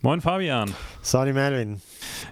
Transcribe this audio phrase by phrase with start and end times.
[0.00, 0.72] Moin Fabian.
[1.02, 1.82] Sali Melvin.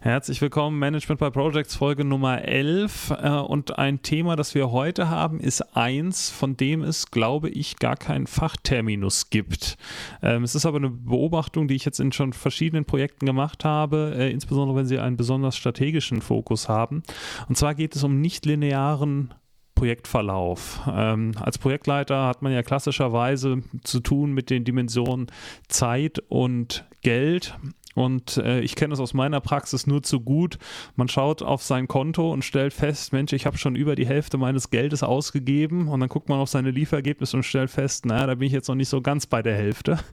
[0.00, 3.10] Herzlich willkommen, Management by Projects Folge Nummer 11.
[3.10, 7.80] Äh, und ein Thema, das wir heute haben, ist eins, von dem es, glaube ich,
[7.80, 9.78] gar keinen Fachterminus gibt.
[10.22, 14.14] Ähm, es ist aber eine Beobachtung, die ich jetzt in schon verschiedenen Projekten gemacht habe,
[14.16, 17.02] äh, insbesondere wenn sie einen besonders strategischen Fokus haben.
[17.48, 19.34] Und zwar geht es um nichtlinearen
[19.76, 20.80] Projektverlauf.
[20.92, 25.28] Ähm, als Projektleiter hat man ja klassischerweise zu tun mit den Dimensionen
[25.68, 27.56] Zeit und Geld.
[27.96, 30.58] Und äh, ich kenne das aus meiner Praxis nur zu gut.
[30.96, 34.36] Man schaut auf sein Konto und stellt fest, Mensch, ich habe schon über die Hälfte
[34.36, 35.88] meines Geldes ausgegeben.
[35.88, 38.68] Und dann guckt man auf seine Lieferergebnisse und stellt fest, naja, da bin ich jetzt
[38.68, 39.98] noch nicht so ganz bei der Hälfte.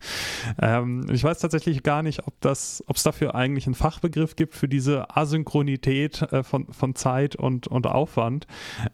[0.61, 5.15] Ähm, ich weiß tatsächlich gar nicht, ob es dafür eigentlich einen Fachbegriff gibt für diese
[5.15, 8.45] Asynchronität äh, von, von Zeit und, und Aufwand.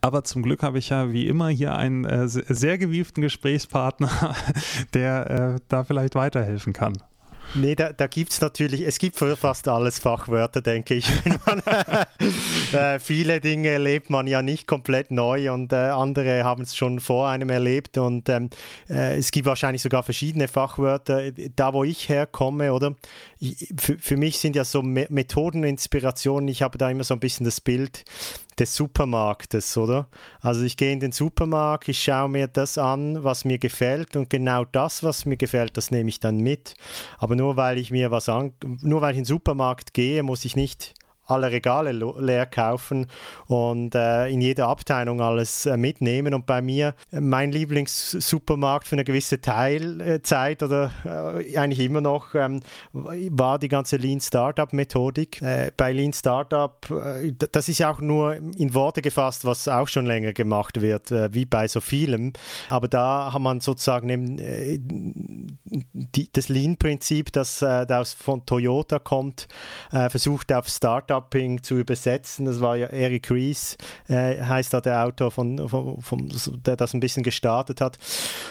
[0.01, 4.35] Aber zum Glück habe ich ja wie immer hier einen äh, sehr gewieften Gesprächspartner,
[4.93, 6.93] der äh, da vielleicht weiterhelfen kann.
[7.55, 11.07] Nee, da, da gibt es natürlich, es gibt für fast alles Fachwörter, denke ich.
[11.45, 11.61] Man,
[12.73, 16.99] äh, viele Dinge erlebt man ja nicht komplett neu und äh, andere haben es schon
[16.99, 18.49] vor einem erlebt und ähm,
[18.89, 21.31] äh, es gibt wahrscheinlich sogar verschiedene Fachwörter.
[21.55, 22.95] Da, wo ich herkomme, oder?
[23.77, 27.21] Für, für mich sind ja so Me Methoden, Inspirationen, ich habe da immer so ein
[27.21, 28.03] bisschen das Bild,
[28.59, 30.07] des Supermarktes, oder?
[30.41, 34.29] Also ich gehe in den Supermarkt, ich schaue mir das an, was mir gefällt und
[34.29, 36.75] genau das, was mir gefällt, das nehme ich dann mit.
[37.17, 40.45] Aber nur weil ich mir was an, nur weil ich in den Supermarkt gehe, muss
[40.45, 40.93] ich nicht
[41.29, 43.07] alle Regale leer kaufen
[43.47, 46.33] und äh, in jeder Abteilung alles äh, mitnehmen.
[46.33, 52.35] Und bei mir, äh, mein Lieblingssupermarkt für eine gewisse Teilzeit oder äh, eigentlich immer noch,
[52.35, 52.61] ähm,
[52.93, 55.41] war die ganze Lean Startup Methodik.
[55.41, 60.05] Äh, bei Lean Startup, äh, das ist auch nur in Worte gefasst, was auch schon
[60.05, 62.33] länger gemacht wird, wie bei so vielem.
[62.69, 64.37] Aber da hat man sozusagen
[65.93, 69.47] die, das Lean-Prinzip, das, das von Toyota kommt,
[69.89, 72.45] versucht auf Startup Shopping zu übersetzen.
[72.45, 73.77] Das war ja Eric Ries,
[74.07, 76.29] äh, heißt da der Autor, von, von, von,
[76.65, 77.97] der das ein bisschen gestartet hat.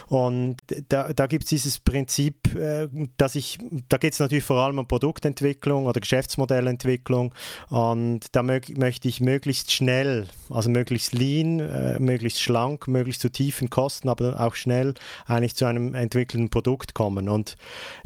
[0.09, 0.57] Und
[0.89, 4.79] da, da gibt es dieses Prinzip, äh, dass ich, da geht es natürlich vor allem
[4.79, 7.35] um Produktentwicklung oder Geschäftsmodellentwicklung.
[7.71, 13.31] Und da mö möchte ich möglichst schnell, also möglichst lean, äh, möglichst schlank, möglichst zu
[13.31, 14.95] tiefen Kosten, aber auch schnell
[15.27, 17.29] eigentlich zu einem entwickelten Produkt kommen.
[17.29, 17.57] Und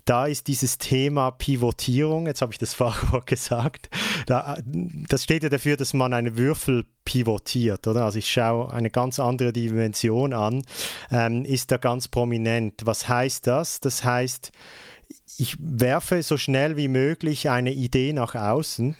[0.05, 3.91] da ist dieses Thema Pivotierung, jetzt habe ich das Fachwort gesagt,
[4.27, 8.05] da, das steht ja dafür, dass man einen Würfel pivotiert, oder?
[8.05, 10.63] Also ich schaue eine ganz andere Dimension an,
[11.11, 12.83] ähm, ist da ganz prominent.
[12.85, 13.81] Was heißt das?
[13.81, 14.53] Das heißt,
[15.39, 18.97] ich werfe so schnell wie möglich eine Idee nach außen.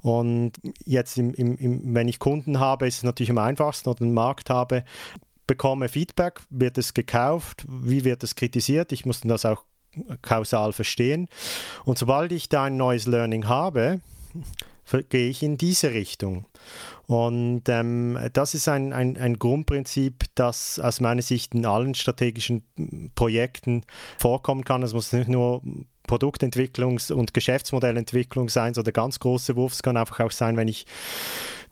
[0.00, 0.52] Und
[0.84, 4.14] jetzt, im, im, im, wenn ich Kunden habe, ist es natürlich am einfachsten oder einen
[4.14, 4.84] Markt habe,
[5.46, 9.64] bekomme Feedback, wird es gekauft, wie wird es kritisiert, ich muss das auch
[10.22, 11.28] kausal verstehen.
[11.84, 14.00] Und sobald ich da ein neues Learning habe,
[15.08, 16.46] gehe ich in diese Richtung.
[17.06, 22.62] Und ähm, das ist ein, ein, ein, Grundprinzip, das aus meiner Sicht in allen strategischen
[23.14, 23.84] Projekten
[24.18, 24.82] vorkommen kann.
[24.82, 25.62] Es muss nicht nur
[26.06, 29.72] Produktentwicklungs- und Geschäftsmodellentwicklung sein, sondern der ganz große Wurf.
[29.72, 30.86] Es kann einfach auch sein, wenn ich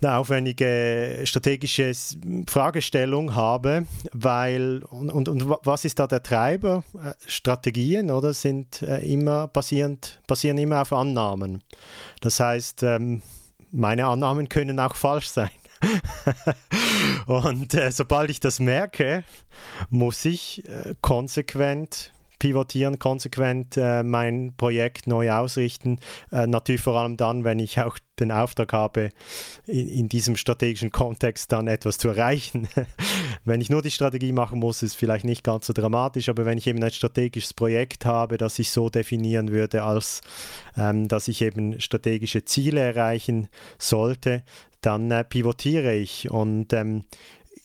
[0.00, 1.92] eine aufwendige strategische
[2.48, 6.84] Fragestellung habe, weil und, und, und was ist da der Treiber?
[6.94, 11.62] Äh, Strategien oder sind äh, immer basierend, basieren immer auf Annahmen.
[12.20, 13.22] Das heißt, ähm,
[13.72, 15.50] meine Annahmen können auch falsch sein.
[17.26, 19.24] und äh, sobald ich das merke,
[19.90, 25.98] muss ich äh, konsequent pivotieren, konsequent äh, mein Projekt neu ausrichten.
[26.30, 29.10] Äh, natürlich vor allem dann, wenn ich auch den Auftrag habe,
[29.66, 32.68] in, in diesem strategischen Kontext dann etwas zu erreichen.
[33.44, 36.58] wenn ich nur die Strategie machen muss, ist vielleicht nicht ganz so dramatisch, aber wenn
[36.58, 40.20] ich eben ein strategisches Projekt habe, das ich so definieren würde, als
[40.76, 43.48] ähm, dass ich eben strategische Ziele erreichen
[43.78, 44.42] sollte,
[44.80, 46.30] dann äh, pivotiere ich.
[46.30, 47.04] Und ähm,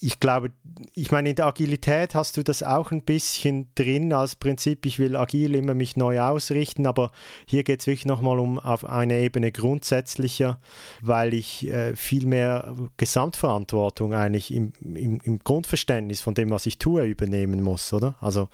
[0.04, 0.52] ich glaube,
[0.96, 4.88] ich meine, in der Agilität hast du das auch ein bisschen drin als Prinzip.
[4.88, 7.12] Ich will agil immer mich neu ausrichten, aber
[7.46, 10.60] hier geht es wirklich nochmal um auf eine Ebene grundsätzlicher,
[11.02, 16.80] weil ich äh, viel mehr Gesamtverantwortung eigentlich im, im, im Grundverständnis von dem, was ich
[16.80, 18.16] tue, übernehmen muss, oder?
[18.22, 18.50] Also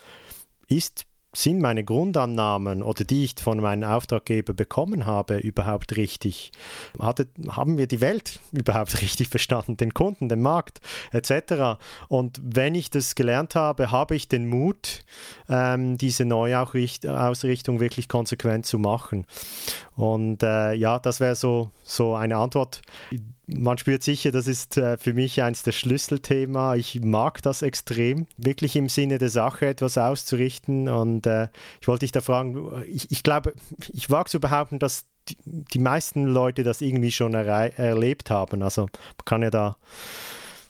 [0.68, 6.52] ist sind meine Grundannahmen oder die ich von meinem Auftraggeber bekommen habe, überhaupt richtig?
[7.00, 10.80] Hatte, haben wir die Welt überhaupt richtig verstanden, den Kunden, den Markt
[11.12, 11.80] etc.?
[12.08, 15.04] Und wenn ich das gelernt habe, habe ich den Mut,
[15.50, 19.26] ähm, diese Neuausrichtung wirklich konsequent zu machen.
[19.98, 22.82] Und äh, ja, das wäre so, so eine Antwort.
[23.48, 26.76] Man spürt sicher, das ist äh, für mich eines der Schlüsselthema.
[26.76, 30.88] Ich mag das extrem, wirklich im Sinne der Sache etwas auszurichten.
[30.88, 31.48] Und äh,
[31.82, 33.54] ich wollte dich da fragen, ich, ich glaube,
[33.92, 38.62] ich wage zu behaupten, dass die, die meisten Leute das irgendwie schon erlebt haben.
[38.62, 39.78] Also man kann ja da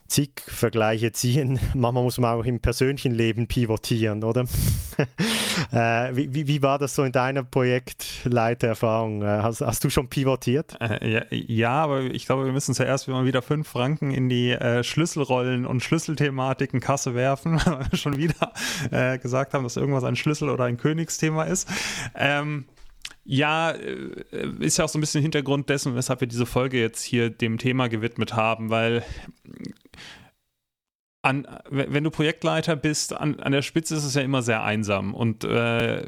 [0.07, 1.59] zig Vergleiche ziehen.
[1.73, 4.41] Manchmal muss man auch im persönlichen Leben pivotieren, oder?
[5.71, 9.21] äh, wie, wie, war das so in deiner Projektleitererfahrung?
[9.21, 10.77] Äh, hast, hast, du schon pivotiert?
[10.81, 14.51] Äh, ja, ja, aber ich glaube, wir müssen zuerst mal wieder fünf Franken in die
[14.51, 18.53] äh, Schlüsselrollen und Schlüsselthematiken Kasse werfen, weil wir schon wieder
[18.91, 21.67] äh, gesagt haben, dass irgendwas ein Schlüssel oder ein Königsthema ist.
[22.15, 22.65] Ähm,
[23.29, 27.03] ja, äh, ist ja auch so ein bisschen Hintergrund dessen, weshalb wir diese Folge jetzt
[27.03, 29.03] hier dem Thema gewidmet haben, weil
[31.27, 35.13] an, wenn du Projektleiter bist, an, an der Spitze ist es ja immer sehr einsam.
[35.13, 36.05] Und äh,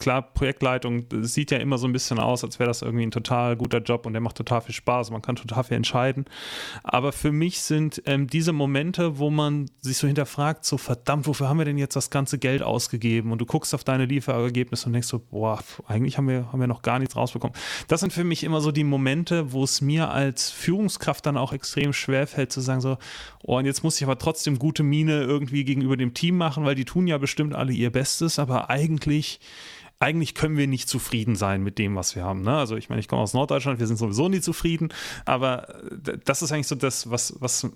[0.00, 3.54] klar, Projektleitung sieht ja immer so ein bisschen aus, als wäre das irgendwie ein total
[3.54, 5.12] guter Job und der macht total viel Spaß.
[5.12, 6.24] Man kann total viel entscheiden.
[6.82, 11.48] Aber für mich sind ähm, diese Momente, wo man sich so hinterfragt, so verdammt, wofür
[11.48, 13.30] haben wir denn jetzt das ganze Geld ausgegeben?
[13.30, 16.66] Und du guckst auf deine Lieferergebnisse und denkst so, boah, eigentlich haben wir, haben wir
[16.66, 17.56] noch gar nichts rausbekommen.
[17.86, 21.52] Das sind für mich immer so die Momente, wo es mir als Führungskraft dann auch
[21.52, 22.98] extrem schwer fällt zu sagen so,
[23.44, 26.74] oh, und jetzt muss ich aber trotzdem gute Miene irgendwie gegenüber dem Team machen, weil
[26.74, 29.40] die tun ja bestimmt alle ihr Bestes, aber eigentlich
[29.98, 32.42] eigentlich können wir nicht zufrieden sein mit dem, was wir haben.
[32.42, 32.54] Ne?
[32.54, 34.90] Also ich meine, ich komme aus Norddeutschland, wir sind sowieso nie zufrieden,
[35.24, 35.74] aber
[36.24, 37.70] das ist eigentlich so das, was, was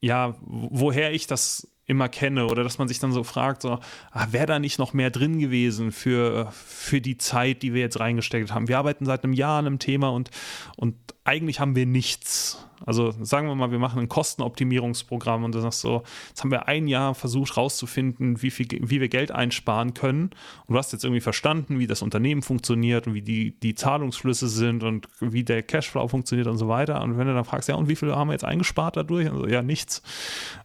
[0.00, 3.78] ja, woher ich das immer kenne oder dass man sich dann so fragt, so,
[4.10, 7.98] ah, wäre da nicht noch mehr drin gewesen für, für die Zeit, die wir jetzt
[7.98, 8.68] reingesteckt haben.
[8.68, 10.30] Wir arbeiten seit einem Jahr an einem Thema und,
[10.76, 12.66] und eigentlich haben wir nichts.
[12.84, 16.66] Also sagen wir mal, wir machen ein Kostenoptimierungsprogramm und du sagst so, jetzt haben wir
[16.66, 20.30] ein Jahr versucht rauszufinden, wie, viel, wie wir Geld einsparen können.
[20.66, 24.48] Und du hast jetzt irgendwie verstanden, wie das Unternehmen funktioniert und wie die, die Zahlungsflüsse
[24.48, 27.00] sind und wie der Cashflow funktioniert und so weiter.
[27.02, 29.30] Und wenn du dann fragst, ja, und wie viel haben wir jetzt eingespart dadurch?
[29.30, 30.02] Also, ja, nichts.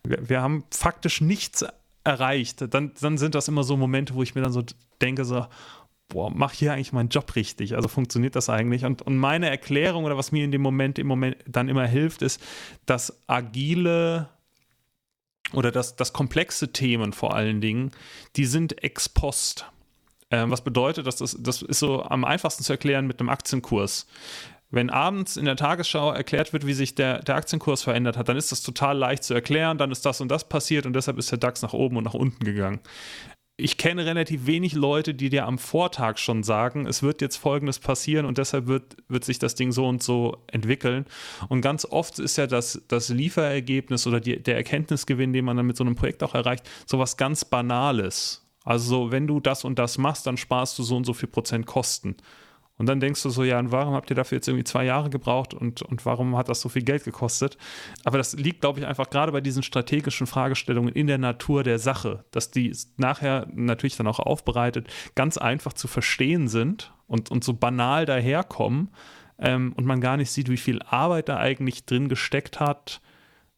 [0.03, 1.63] Wir, wir haben faktisch nichts
[2.03, 2.73] erreicht.
[2.73, 4.63] Dann, dann sind das immer so Momente, wo ich mir dann so
[5.01, 5.45] denke, so,
[6.09, 7.75] boah, mach hier eigentlich meinen Job richtig?
[7.75, 8.85] Also funktioniert das eigentlich?
[8.85, 12.21] Und, und meine Erklärung oder was mir in dem Moment im Moment dann immer hilft,
[12.21, 12.41] ist,
[12.85, 14.29] dass agile
[15.53, 17.91] oder dass, dass komplexe Themen vor allen Dingen,
[18.35, 19.65] die sind ex post.
[20.29, 24.07] Ähm, was bedeutet, dass das, das ist so am einfachsten zu erklären mit einem Aktienkurs.
[24.69, 28.35] Wenn abends in der Tagesschau erklärt wird, wie sich der, der Aktienkurs verändert hat, dann
[28.35, 31.31] ist das total leicht zu erklären, dann ist das und das passiert und deshalb ist
[31.31, 32.81] der DAX nach oben und nach unten gegangen
[33.59, 37.79] ich kenne relativ wenig Leute, die dir am Vortag schon sagen, es wird jetzt Folgendes
[37.79, 41.05] passieren und deshalb wird, wird sich das Ding so und so entwickeln.
[41.49, 45.65] Und ganz oft ist ja das, das Lieferergebnis oder die, der Erkenntnisgewinn, den man dann
[45.65, 48.45] mit so einem Projekt auch erreicht, sowas ganz Banales.
[48.63, 51.65] Also wenn du das und das machst, dann sparst du so und so viel Prozent
[51.65, 52.15] Kosten.
[52.77, 55.09] Und dann denkst du so, ja, und warum habt ihr dafür jetzt irgendwie zwei Jahre
[55.09, 57.57] gebraucht und, und warum hat das so viel Geld gekostet?
[58.03, 61.79] Aber das liegt, glaube ich, einfach gerade bei diesen strategischen Fragestellungen in der Natur der
[61.79, 67.43] Sache, dass die nachher natürlich dann auch aufbereitet ganz einfach zu verstehen sind und, und
[67.43, 68.89] so banal daherkommen
[69.39, 73.01] ähm, und man gar nicht sieht, wie viel Arbeit da eigentlich drin gesteckt hat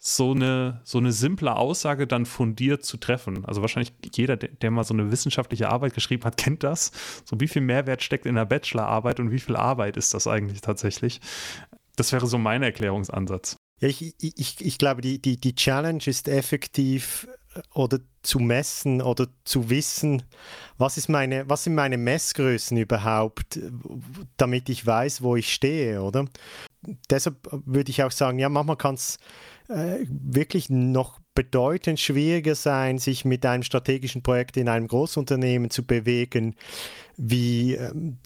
[0.01, 3.43] so eine, so eine simple Aussage dann fundiert zu treffen.
[3.45, 6.91] Also wahrscheinlich jeder, der, mal so eine wissenschaftliche Arbeit geschrieben hat, kennt das.
[7.25, 10.61] So wie viel Mehrwert steckt in der Bachelorarbeit und wie viel Arbeit ist das eigentlich
[10.61, 11.19] tatsächlich?
[11.97, 13.57] Das wäre so mein Erklärungsansatz.
[13.81, 19.01] Ja, ich, ich, ich glaube, die, die, die Challenge ist effektiv äh, oder zu messen
[19.01, 20.23] oder zu wissen,
[20.77, 23.59] was, ist meine, was sind meine Messgrößen überhaupt,
[24.37, 26.25] damit ich weiß, wo ich stehe, oder?
[27.09, 27.35] Deshalb
[27.65, 29.17] würde ich auch sagen, ja, manchmal kann es
[29.69, 35.85] äh, wirklich noch bedeutend schwieriger sein, sich mit einem strategischen Projekt in einem Großunternehmen zu
[35.85, 36.55] bewegen,
[37.17, 38.17] wie ähm,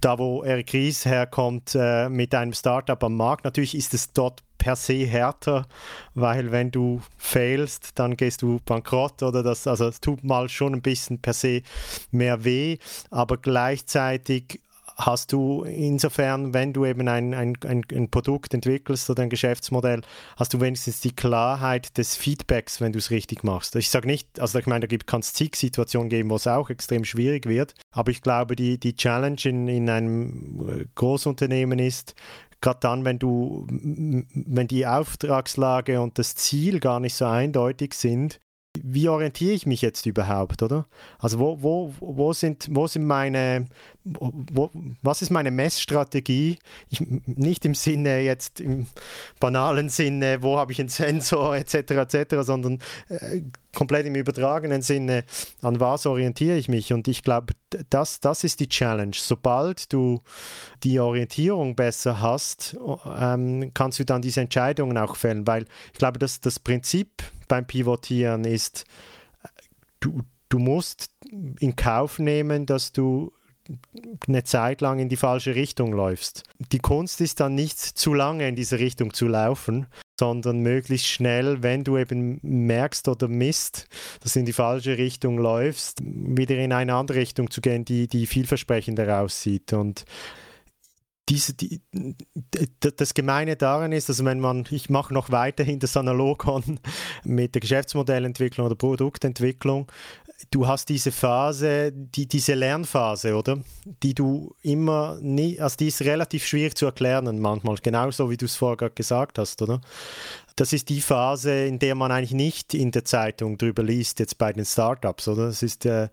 [0.00, 3.44] da, wo Eric Ries herkommt, äh, mit einem Startup am Markt.
[3.44, 5.66] Natürlich ist es dort per se härter,
[6.14, 10.74] weil wenn du failst, dann gehst du bankrott oder das, also es tut mal schon
[10.74, 11.60] ein bisschen per se
[12.10, 12.78] mehr weh,
[13.10, 14.60] aber gleichzeitig
[14.96, 20.02] hast du insofern, wenn du eben ein, ein, ein, ein, Produkt entwickelst oder ein Geschäftsmodell,
[20.36, 23.76] hast du wenigstens die Klarheit des Feedbacks, wenn du es richtig machst.
[23.76, 26.70] Ich sage nicht, also ich meine, da kann es zig Situationen geben, wo es auch
[26.70, 32.14] extrem schwierig wird, aber ich glaube, die, die Challenge in, in einem äh, Großunternehmen ist,
[32.60, 38.40] gerade dann, wenn du, wenn die Auftragslage und das Ziel gar nicht so eindeutig sind,
[38.82, 40.86] wie orientiere ich mich jetzt überhaupt, oder?
[41.18, 43.66] Also wo, wo, wo, sind, wo sind meine,
[44.04, 44.70] wo,
[45.02, 46.58] was ist meine Messstrategie?
[46.90, 48.86] Ich, nicht im Sinne jetzt im
[49.38, 51.74] banalen Sinne, wo habe ich einen Sensor etc.
[51.74, 53.42] etc., sondern äh,
[53.74, 55.24] komplett im übertragenen Sinne,
[55.62, 56.92] an was orientiere ich mich?
[56.92, 57.54] Und ich glaube,
[57.90, 59.14] das, das ist die Challenge.
[59.14, 60.20] Sobald du
[60.82, 62.76] die Orientierung besser hast,
[63.18, 67.22] ähm, kannst du dann diese Entscheidungen auch fällen, weil ich glaube, dass das Prinzip
[67.54, 68.84] beim Pivotieren ist,
[70.00, 71.10] du, du musst
[71.60, 73.32] in Kauf nehmen, dass du
[74.26, 76.42] eine Zeit lang in die falsche Richtung läufst.
[76.72, 79.86] Die Kunst ist dann nicht zu lange in diese Richtung zu laufen,
[80.18, 83.86] sondern möglichst schnell, wenn du eben merkst oder misst,
[84.20, 88.08] dass du in die falsche Richtung läufst, wieder in eine andere Richtung zu gehen, die,
[88.08, 89.72] die vielversprechender aussieht.
[89.72, 90.04] Und
[91.28, 91.80] diese, die,
[92.78, 96.78] das Gemeine daran ist, dass wenn man, ich mache noch weiterhin das Analogon
[97.24, 99.90] mit der Geschäftsmodellentwicklung oder Produktentwicklung,
[100.50, 103.58] du hast diese Phase, die, diese Lernphase, oder?
[104.02, 108.44] Die du immer nie, also die ist relativ schwierig zu erklären manchmal, genauso wie du
[108.46, 109.80] es vorher gesagt hast, oder?
[110.56, 114.38] Das ist die Phase, in der man eigentlich nicht in der Zeitung drüber liest, jetzt
[114.38, 115.46] bei den Startups, oder?
[115.46, 116.08] Das ist, äh,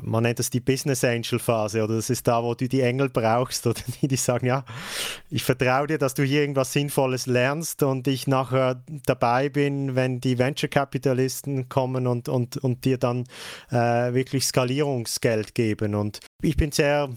[0.00, 3.10] man nennt das die Business Angel Phase, oder das ist da, wo du die Engel
[3.10, 4.64] brauchst, oder die, die sagen, ja,
[5.30, 10.20] ich vertraue dir, dass du hier irgendwas Sinnvolles lernst und ich nachher dabei bin, wenn
[10.20, 13.24] die Venture Capitalisten kommen und, und, und dir dann
[13.70, 15.94] äh, wirklich Skalierungsgeld geben.
[15.94, 17.10] Und ich bin sehr,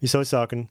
[0.00, 0.68] wie soll ich sagen,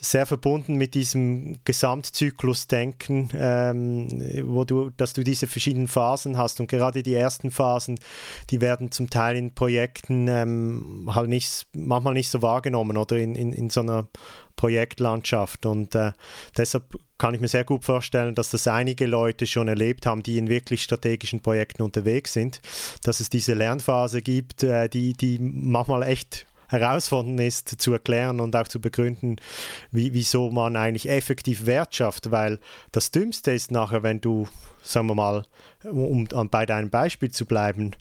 [0.00, 4.08] sehr verbunden mit diesem Gesamtzyklus-Denken, ähm,
[4.44, 6.60] wo du, dass du diese verschiedenen Phasen hast.
[6.60, 7.98] Und gerade die ersten Phasen,
[8.50, 13.34] die werden zum Teil in Projekten ähm, halt nicht, manchmal nicht so wahrgenommen oder in,
[13.34, 14.08] in, in so einer
[14.56, 15.66] Projektlandschaft.
[15.66, 16.12] Und äh,
[16.56, 16.84] deshalb
[17.18, 20.48] kann ich mir sehr gut vorstellen, dass das einige Leute schon erlebt haben, die in
[20.48, 22.60] wirklich strategischen Projekten unterwegs sind,
[23.04, 28.56] dass es diese Lernphase gibt, äh, die, die manchmal echt herausfordernd ist zu erklären und
[28.56, 29.36] auch zu begründen,
[29.90, 32.58] wie, wieso man eigentlich effektiv Wert schafft, weil
[32.90, 34.48] das Dümmste ist nachher, wenn du,
[34.82, 35.44] sagen wir mal,
[35.84, 37.92] um, um bei deinem Beispiel zu bleiben,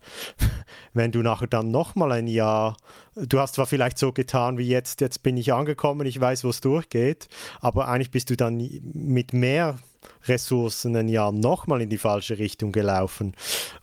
[0.94, 2.78] wenn du nachher dann nochmal ein Jahr,
[3.16, 6.50] du hast zwar vielleicht so getan wie jetzt, jetzt bin ich angekommen, ich weiß, wo
[6.50, 7.28] es durchgeht,
[7.60, 8.58] aber eigentlich bist du dann
[8.94, 9.78] mit mehr
[10.26, 13.36] Ressourcen ein Jahr nochmal in die falsche Richtung gelaufen.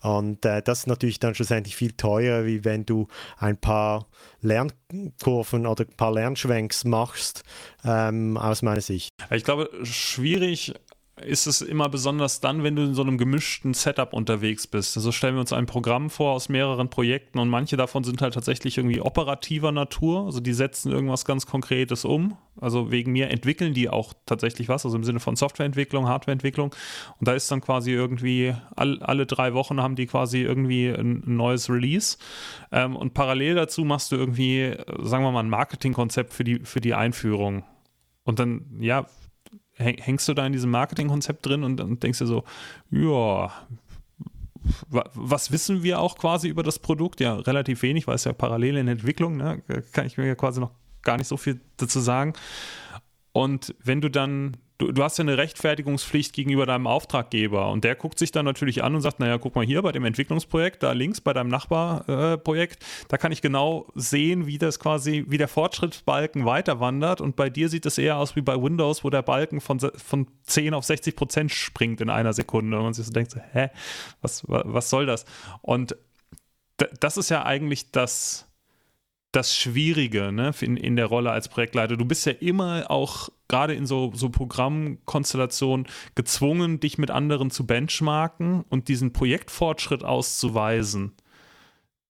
[0.03, 3.09] Und äh, das ist natürlich dann schlussendlich viel teurer, wie wenn du
[3.39, 4.07] ein paar
[4.41, 7.43] Lernkurven oder ein paar Lernschwenks machst,
[7.85, 9.11] ähm, aus meiner Sicht.
[9.31, 10.75] Ich glaube, schwierig
[11.23, 14.97] ist es immer besonders dann, wenn du in so einem gemischten Setup unterwegs bist.
[14.97, 18.35] Also stellen wir uns ein Programm vor aus mehreren Projekten und manche davon sind halt
[18.35, 20.27] tatsächlich irgendwie operativer Natur.
[20.27, 22.37] Also die setzen irgendwas ganz Konkretes um.
[22.61, 26.75] Also wegen mir entwickeln die auch tatsächlich was, also im Sinne von Softwareentwicklung, Hardwareentwicklung.
[27.19, 31.23] Und da ist dann quasi irgendwie all, alle drei Wochen haben die quasi irgendwie ein,
[31.25, 32.19] neues Release.
[32.73, 36.81] Ähm, und parallel dazu machst du irgendwie, sagen wir mal, ein Marketingkonzept für die, für
[36.81, 37.65] die Einführung.
[38.25, 39.07] Und dann, ja,
[39.78, 42.44] hängst du da in diesem Marketingkonzept drin und, und denkst dir so,
[42.90, 43.52] ja,
[44.82, 47.20] was wissen wir auch quasi über das Produkt?
[47.20, 49.62] Ja, relativ wenig, weil es ja parallel in Entwicklung, ne?
[49.92, 52.35] kann ich mir ja quasi noch gar nicht so viel dazu sagen.
[53.32, 57.94] Und wenn du dann du, du hast ja eine Rechtfertigungspflicht gegenüber deinem Auftraggeber und der
[57.94, 60.92] guckt sich dann natürlich an und sagt, naja, guck mal hier bei dem Entwicklungsprojekt, da
[60.92, 65.49] links bei deinem Nachbarprojekt, äh, da kann ich genau sehen, wie das quasi, wie der
[65.49, 69.23] Fortschrittsbalken weiter wandert und bei dir sieht es eher aus wie bei Windows, wo der
[69.23, 73.12] Balken von, von 10 auf 60 Prozent springt in einer Sekunde und man sich so
[73.12, 73.68] denkt, hä,
[74.23, 75.25] was, was soll das?
[75.61, 75.97] Und
[77.00, 78.47] das ist ja eigentlich das,
[79.32, 81.97] das Schwierige ne, in, in der Rolle als Projektleiter.
[81.97, 87.67] Du bist ja immer auch gerade in so, so Programmkonstellationen gezwungen, dich mit anderen zu
[87.67, 91.14] benchmarken und diesen Projektfortschritt auszuweisen.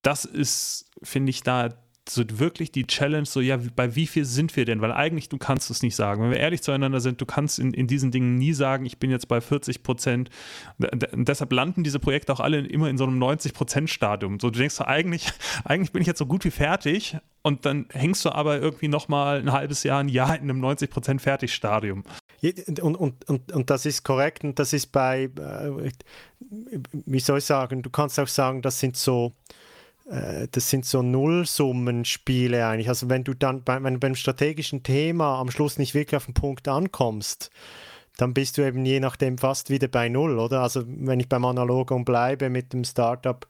[0.02, 1.70] Das ist, finde ich, da
[2.10, 4.80] so wirklich die Challenge, so ja, bei wie viel sind wir denn?
[4.80, 6.22] Weil eigentlich du kannst es nicht sagen.
[6.22, 9.10] Wenn wir ehrlich zueinander sind, du kannst in, in diesen Dingen nie sagen, ich bin
[9.10, 10.30] jetzt bei 40 Prozent.
[10.78, 14.40] Deshalb landen diese Projekte auch alle immer in so einem 90 Prozent Stadium.
[14.40, 15.30] So, du denkst eigentlich,
[15.64, 19.38] eigentlich bin ich jetzt so gut wie fertig und dann hängst du aber irgendwie nochmal
[19.38, 22.04] ein halbes Jahr, ein Jahr in einem 90 Prozent Fertigstadium.
[22.42, 25.90] Und, und, und, und das ist korrekt und das ist bei, äh,
[26.92, 29.32] wie soll ich sagen, du kannst auch sagen, das sind so
[30.10, 32.88] das sind so Nullsummenspiele eigentlich.
[32.88, 36.34] Also wenn du dann bei, wenn beim strategischen Thema am Schluss nicht wirklich auf den
[36.34, 37.50] Punkt ankommst,
[38.16, 40.62] dann bist du eben je nachdem fast wieder bei Null, oder?
[40.62, 43.46] Also wenn ich beim Analogon bleibe mit dem Startup,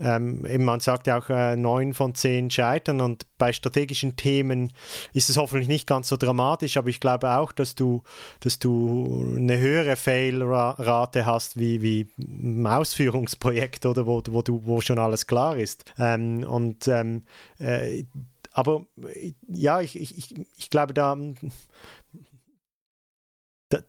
[0.00, 4.72] ähm, eben man sagt ja auch äh, neun von zehn scheitern und bei strategischen Themen
[5.12, 8.02] ist es hoffentlich nicht ganz so dramatisch, aber ich glaube auch, dass du,
[8.40, 14.80] dass du eine höhere Fail-Rate hast wie, wie im Ausführungsprojekt oder wo, wo, du, wo
[14.80, 15.84] schon alles klar ist.
[15.98, 17.24] Ähm, und ähm,
[17.58, 18.04] äh,
[18.54, 18.86] aber
[19.48, 21.16] ja, ich, ich, ich glaube, da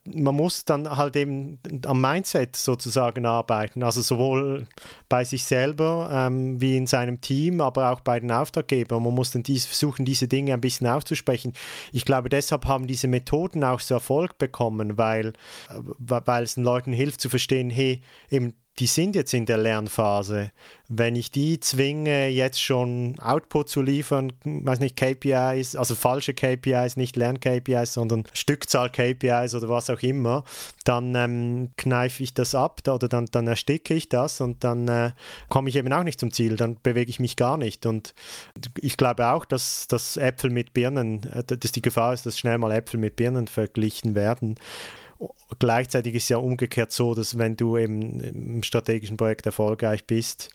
[0.06, 4.68] man muss dann halt eben am Mindset sozusagen arbeiten, also sowohl
[5.10, 9.04] bei sich selber ähm, wie in seinem Team, aber auch bei den Auftraggebern.
[9.04, 11.54] Man muss dann dies, versuchen, diese Dinge ein bisschen auszusprechen.
[11.92, 15.30] Ich glaube, deshalb haben diese Methoden auch so Erfolg bekommen, weil,
[15.70, 19.58] äh, weil es den Leuten hilft zu verstehen, hey, eben die sind jetzt in der
[19.58, 20.52] Lernphase.
[20.90, 26.98] Wenn ich die zwinge, jetzt schon Output zu liefern, weiß nicht, KPIs, also falsche KPIs,
[26.98, 30.44] nicht Lern-KPIs, sondern Stückzahl-KPIs oder was auch immer,
[30.84, 35.12] dann ähm, kneife ich das ab oder dann, dann ersticke ich das und dann äh,
[35.48, 37.86] komme ich eben auch nicht zum Ziel, dann bewege ich mich gar nicht.
[37.86, 38.14] Und
[38.80, 42.58] ich glaube auch, dass, dass Äpfel mit Birnen, äh, dass die Gefahr ist, dass schnell
[42.58, 44.58] mal Äpfel mit Birnen verglichen werden.
[45.60, 50.50] Gleichzeitig ist es ja umgekehrt so, dass wenn du eben im strategischen Projekt erfolgreich bist,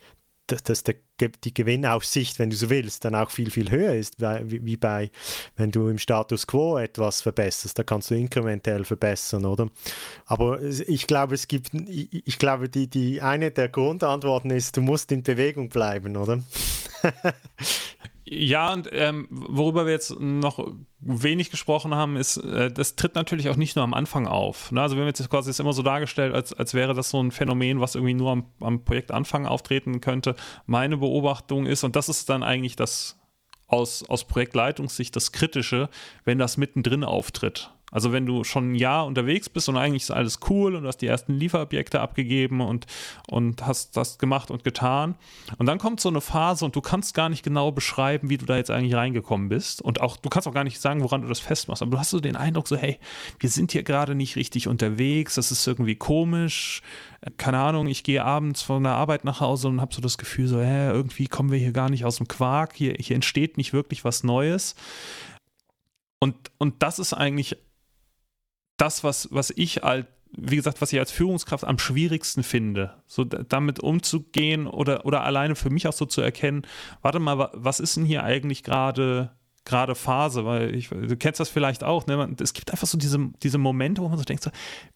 [0.46, 0.96] dass, der,
[1.44, 5.10] die Gewinnaussicht, wenn du so willst, dann auch viel, viel höher ist, wie, wie bei,
[5.56, 9.68] wenn du im Status quo etwas verbesserst, da kannst du inkrementell verbessern, oder?
[10.26, 15.12] Aber ich glaube, es gibt, ich glaube, die, die eine der Grundantworten ist, du musst
[15.12, 16.42] in Bewegung bleiben, oder?
[18.24, 20.64] Ja, und ähm, worüber wir jetzt noch
[21.00, 24.70] wenig gesprochen haben, ist, äh, das tritt natürlich auch nicht nur am Anfang auf.
[24.72, 24.82] Ne?
[24.82, 27.80] Also wir haben jetzt quasi immer so dargestellt, als, als wäre das so ein Phänomen,
[27.80, 30.36] was irgendwie nur am, am Projektanfang auftreten könnte.
[30.66, 33.18] Meine Beobachtung ist, und das ist dann eigentlich das
[33.66, 35.88] aus, aus Projektleitungssicht das Kritische,
[36.24, 37.70] wenn das mittendrin auftritt.
[37.90, 40.88] Also wenn du schon ein Jahr unterwegs bist und eigentlich ist alles cool und du
[40.88, 42.86] hast die ersten Lieferobjekte abgegeben und,
[43.28, 45.16] und hast das gemacht und getan.
[45.58, 48.46] Und dann kommt so eine Phase und du kannst gar nicht genau beschreiben, wie du
[48.46, 49.82] da jetzt eigentlich reingekommen bist.
[49.82, 51.82] Und auch, du kannst auch gar nicht sagen, woran du das festmachst.
[51.82, 52.98] Aber du hast so den Eindruck, so, hey,
[53.38, 56.82] wir sind hier gerade nicht richtig unterwegs, das ist irgendwie komisch.
[57.36, 60.46] Keine Ahnung, ich gehe abends von der Arbeit nach Hause und habe so das Gefühl,
[60.46, 63.72] so, hä, irgendwie kommen wir hier gar nicht aus dem Quark, hier, hier entsteht nicht
[63.72, 64.74] wirklich was Neues.
[66.18, 67.56] Und, und das ist eigentlich
[68.80, 73.24] das, was, was ich als wie gesagt, was ich als Führungskraft am schwierigsten finde, so
[73.24, 76.62] damit umzugehen oder, oder alleine für mich auch so zu erkennen,
[77.02, 79.32] warte mal, was ist denn hier eigentlich gerade
[79.64, 82.34] gerade Phase, weil ich, du kennst das vielleicht auch, ne?
[82.40, 84.50] es gibt einfach so diese, diese Momente, wo man so denkt, so,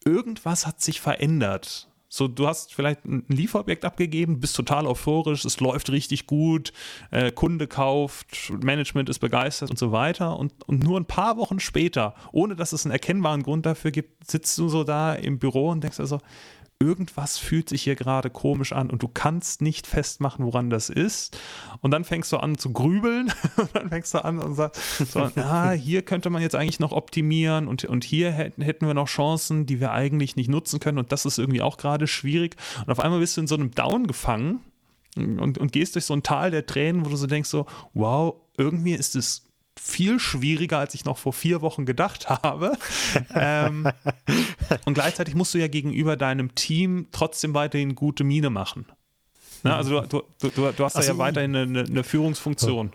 [0.05, 1.88] irgendwas hat sich verändert.
[2.14, 6.73] So, du hast vielleicht ein Lieferobjekt abgegeben, bist total euphorisch, es läuft richtig gut,
[7.11, 10.38] äh, Kunde kauft, Management ist begeistert und so weiter.
[10.38, 14.30] Und, und nur ein paar Wochen später, ohne dass es einen erkennbaren Grund dafür gibt,
[14.30, 16.20] sitzt du so da im Büro und denkst also,
[16.85, 21.38] irgendwas fühlt sich hier gerade komisch an und du kannst nicht festmachen, woran das ist.
[21.81, 25.20] Und dann fängst du an zu grübeln und dann fängst du an und sagst, so,
[25.37, 29.09] ah, hier könnte man jetzt eigentlich noch optimieren und, und hier hätten, hätten wir noch
[29.09, 32.57] Chancen, die wir eigentlich nicht nutzen können und das ist irgendwie auch gerade schwierig.
[32.81, 34.61] Und auf einmal bist du in so einem Down gefangen
[35.16, 38.35] und, und gehst durch so ein Tal der Tränen, wo du so denkst so, wow,
[38.57, 39.43] irgendwie ist es
[39.79, 42.73] viel schwieriger, als ich noch vor vier Wochen gedacht habe.
[43.35, 43.89] ähm,
[44.85, 48.87] und gleichzeitig musst du ja gegenüber deinem Team trotzdem weiterhin gute Miene machen.
[49.63, 52.93] Na, also du, du, du, du hast also ja weiterhin eine, eine Führungsfunktion.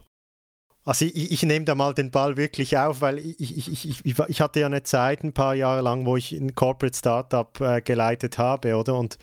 [0.85, 4.59] Also ich, ich, nehme da mal den Ball wirklich auf, weil ich, ich, ich, hatte
[4.59, 8.75] ja eine Zeit, ein paar Jahre lang, wo ich ein Corporate Startup äh, geleitet habe,
[8.75, 8.97] oder?
[8.97, 9.19] Und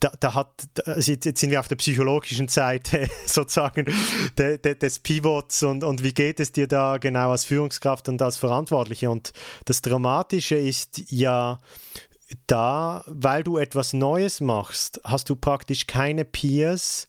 [0.00, 0.50] da, da hat,
[0.84, 3.86] also jetzt sind wir auf der psychologischen Seite sozusagen
[4.38, 8.20] de, de, des Pivots und, und wie geht es dir da genau als Führungskraft und
[8.22, 9.10] als Verantwortliche?
[9.10, 9.32] Und
[9.64, 11.60] das Dramatische ist ja,
[12.46, 17.08] da, weil du etwas Neues machst, hast du praktisch keine Peers,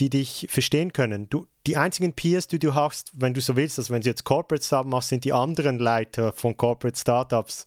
[0.00, 1.28] die dich verstehen können.
[1.30, 4.24] Du, die einzigen Peers, die du hast, wenn du so willst, also wenn du jetzt
[4.24, 7.66] Corporate Startup machst, sind die anderen Leiter von Corporate Startups.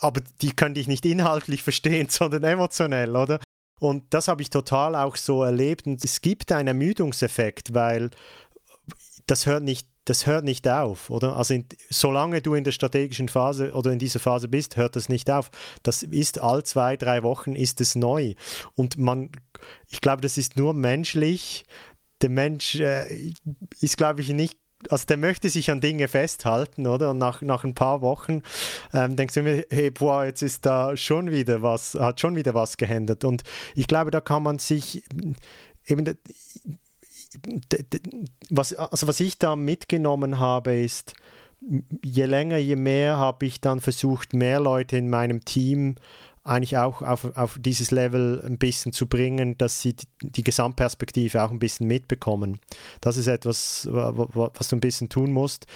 [0.00, 3.40] Aber die können dich nicht inhaltlich verstehen, sondern emotionell, oder?
[3.78, 5.86] Und das habe ich total auch so erlebt.
[5.86, 8.10] Und es gibt einen Ermüdungseffekt, weil
[9.26, 11.36] das hört nicht, das hört nicht auf, oder?
[11.36, 15.08] Also in, solange du in der strategischen Phase oder in dieser Phase bist, hört das
[15.08, 15.50] nicht auf.
[15.82, 18.34] Das ist all zwei, drei Wochen ist es neu.
[18.74, 19.30] Und man,
[19.88, 21.64] ich glaube, das ist nur menschlich.
[22.22, 23.32] Der Mensch äh,
[23.80, 24.56] ist, glaube ich, nicht
[24.90, 27.10] also der möchte sich an Dinge festhalten, oder?
[27.10, 28.42] Und nach, nach ein paar Wochen
[28.92, 32.54] ähm, denkst du mir, hey, boah, jetzt ist da schon wieder was, hat schon wieder
[32.54, 33.24] was geändert.
[33.24, 33.42] Und
[33.74, 35.02] ich glaube, da kann man sich
[35.86, 36.18] eben,
[38.50, 41.14] was, also was ich da mitgenommen habe, ist,
[42.04, 45.96] je länger, je mehr habe ich dann versucht, mehr Leute in meinem Team
[46.46, 51.42] eigentlich auch auf, auf dieses Level ein bisschen zu bringen, dass sie die, die Gesamtperspektive
[51.42, 52.60] auch ein bisschen mitbekommen.
[53.00, 55.66] Das ist etwas, was du ein bisschen tun musst.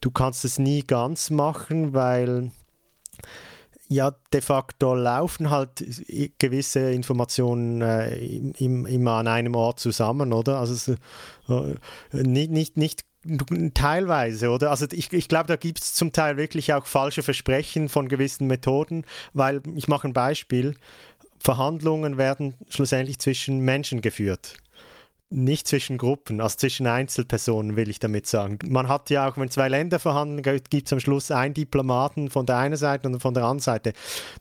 [0.00, 2.52] Du kannst es nie ganz machen, weil
[3.88, 5.84] ja, de facto laufen halt
[6.38, 10.60] gewisse Informationen äh, im, immer an einem Ort zusammen, oder?
[10.60, 10.92] Also
[11.48, 11.74] äh,
[12.12, 13.09] nicht, nicht, nicht
[13.74, 14.70] Teilweise, oder?
[14.70, 18.46] Also ich, ich glaube, da gibt es zum Teil wirklich auch falsche Versprechen von gewissen
[18.46, 19.04] Methoden,
[19.34, 20.74] weil ich mache ein Beispiel.
[21.38, 24.56] Verhandlungen werden schlussendlich zwischen Menschen geführt
[25.32, 28.58] nicht zwischen Gruppen, also zwischen Einzelpersonen, will ich damit sagen.
[28.66, 32.46] Man hat ja auch, wenn zwei Länder verhandeln, gibt es am Schluss einen Diplomaten von
[32.46, 33.92] der einen Seite und von der anderen Seite.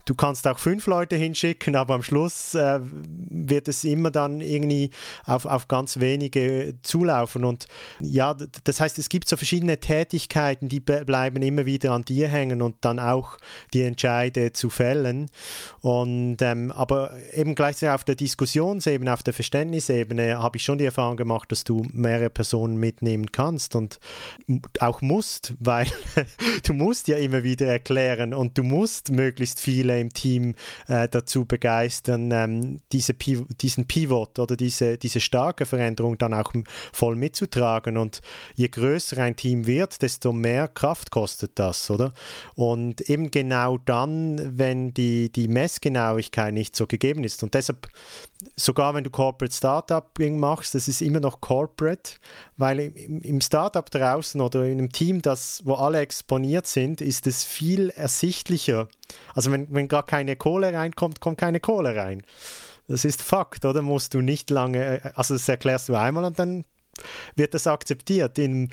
[0.06, 4.90] Du kannst auch fünf Leute hinschicken, aber am Schluss äh, wird es immer dann irgendwie
[5.26, 7.46] auf, auf ganz wenige zulaufen.
[7.46, 7.68] Und
[8.00, 12.64] ja, das heißt, es gibt so verschiedene Tätigkeiten, die bleiben immer wieder an dir hängen
[12.64, 13.38] und dann auch
[13.76, 15.30] die Entscheide zu fällen.
[15.82, 20.86] Und ähm, aber eben gleichzeitig auf der Diskussionsebene, auf der Verständnisebene habe ich schon die
[20.86, 24.00] Erfahrung gemacht, dass du mehrere Personen mitnehmen kannst und
[24.80, 25.88] auch musst, weil
[26.64, 30.56] du musst ja immer wieder erklären und du musst möglichst viele im Team
[30.88, 36.54] äh, dazu begeistern, ähm, diese Piv diesen Pivot oder diese, diese starke Veränderung dann auch
[36.94, 37.98] voll mitzutragen.
[37.98, 38.22] Und
[38.56, 42.14] je größer ein Team wird, desto mehr Kraft kostet das, oder?
[42.56, 47.44] Und eben genau dann, wenn die, die Messgenauigkeit nicht so gegeben ist.
[47.44, 47.88] Und deshalb,
[48.56, 52.14] sogar wenn du Corporate Startup machst, machst, das ist immer noch Corporate,
[52.58, 57.28] weil im, im Startup draußen oder in einem Team, das, wo alle exponiert sind, ist
[57.28, 58.88] es viel ersichtlicher.
[59.34, 62.24] Also wenn, wenn gar keine Kohle reinkommt, kommt keine Kohle rein.
[62.88, 63.82] Das ist Fakt, oder?
[63.82, 66.66] Musst du nicht lange, äh, also das erklärst du einmal und dann
[67.36, 68.38] wird das akzeptiert.
[68.38, 68.70] In,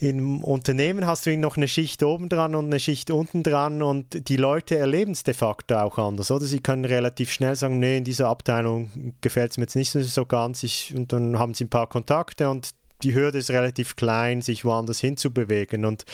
[0.00, 4.30] Im Unternehmen hast du noch eine Schicht oben dran und eine Schicht unten dran und
[4.30, 6.46] die Leute erleben es de facto auch anders, oder?
[6.46, 10.24] Sie können relativ schnell sagen, nee, in dieser Abteilung gefällt es mir jetzt nicht so
[10.24, 12.70] ganz ich, und dann haben sie ein paar Kontakte und
[13.02, 16.06] die Hürde ist relativ klein, sich woanders hinzubewegen und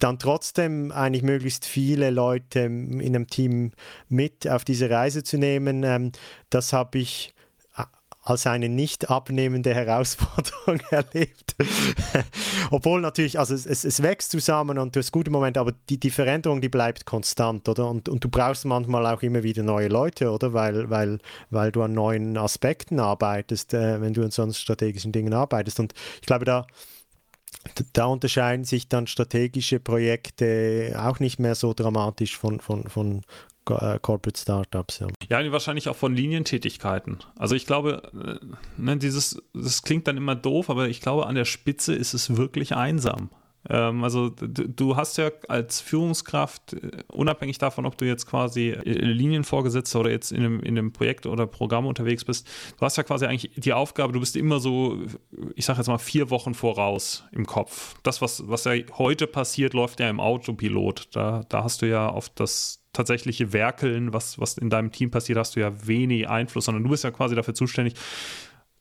[0.00, 3.70] dann trotzdem eigentlich möglichst viele Leute in einem Team
[4.08, 6.10] mit auf diese Reise zu nehmen, ähm,
[6.50, 7.32] das habe ich
[8.22, 11.56] als eine nicht abnehmende Herausforderung erlebt.
[12.70, 16.10] Obwohl natürlich, also es, es, wächst zusammen und du hast gute Momente, aber die, die
[16.10, 17.88] Veränderung, die bleibt konstant, oder?
[17.88, 20.52] Und, und du brauchst manchmal auch immer wieder neue Leute, oder?
[20.52, 25.32] Weil, weil, weil du an neuen Aspekten arbeitest, äh, wenn du an sonst strategischen Dingen
[25.32, 25.80] arbeitest.
[25.80, 26.66] Und ich glaube, da
[27.92, 33.22] da unterscheiden sich dann strategische Projekte auch nicht mehr so dramatisch von, von, von
[34.02, 35.00] Corporate Startups.
[35.00, 35.08] Ja.
[35.28, 37.18] ja, wahrscheinlich auch von Linientätigkeiten.
[37.36, 41.34] Also ich glaube, äh, ne, dieses, das klingt dann immer doof, aber ich glaube, an
[41.34, 43.30] der Spitze ist es wirklich einsam.
[43.68, 50.00] Ähm, also du hast ja als Führungskraft, äh, unabhängig davon, ob du jetzt quasi Linienvorgesetzter
[50.00, 53.26] oder jetzt in einem, in einem Projekt oder Programm unterwegs bist, du hast ja quasi
[53.26, 54.98] eigentlich die Aufgabe, du bist immer so,
[55.54, 57.96] ich sage jetzt mal, vier Wochen voraus im Kopf.
[58.02, 61.08] Das, was, was ja heute passiert, läuft ja im Autopilot.
[61.12, 65.38] Da, da hast du ja auf das tatsächliche Werkeln, was, was in deinem Team passiert,
[65.38, 67.94] hast du ja wenig Einfluss, sondern du bist ja quasi dafür zuständig,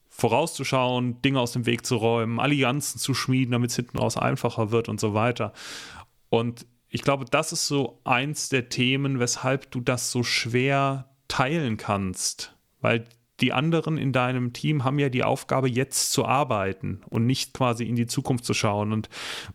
[0.10, 4.72] vorauszuschauen, Dinge aus dem Weg zu räumen, Allianzen zu schmieden, damit es hinten raus einfacher
[4.72, 5.54] wird und so weiter.
[6.30, 11.78] Und ich glaube, das ist so eins der Themen, weshalb du das so schwer teilen
[11.78, 13.06] kannst, weil
[13.40, 17.86] die anderen in deinem Team haben ja die Aufgabe, jetzt zu arbeiten und nicht quasi
[17.86, 18.92] in die Zukunft zu schauen.
[18.92, 19.08] Und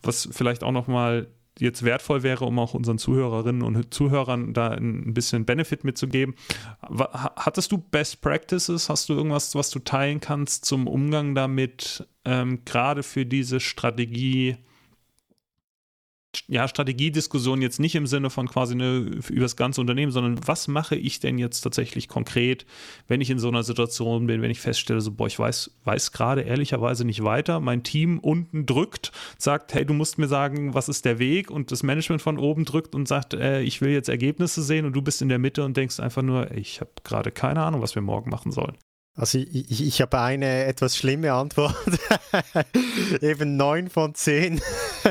[0.03, 5.15] was vielleicht auch nochmal jetzt wertvoll wäre, um auch unseren Zuhörerinnen und Zuhörern da ein
[5.15, 6.35] bisschen Benefit mitzugeben.
[6.81, 8.89] Hattest du Best Practices?
[8.89, 14.57] Hast du irgendwas, was du teilen kannst zum Umgang damit, ähm, gerade für diese Strategie?
[16.49, 18.97] Ja, Strategiediskussion jetzt nicht im Sinne von quasi eine,
[19.29, 22.67] über das ganze Unternehmen, sondern was mache ich denn jetzt tatsächlich konkret,
[23.09, 26.13] wenn ich in so einer Situation bin, wenn ich feststelle, so, boah, ich weiß, weiß
[26.13, 30.89] gerade ehrlicherweise nicht weiter, mein Team unten drückt, sagt, hey, du musst mir sagen, was
[30.89, 34.09] ist der Weg und das Management von oben drückt und sagt, äh, ich will jetzt
[34.09, 37.31] Ergebnisse sehen und du bist in der Mitte und denkst einfach nur, ich habe gerade
[37.31, 38.77] keine Ahnung, was wir morgen machen sollen.
[39.17, 41.77] Also ich, ich, ich habe eine etwas schlimme Antwort.
[43.21, 44.61] Eben neun von zehn.